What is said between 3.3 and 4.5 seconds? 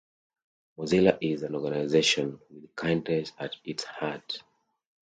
at its heart.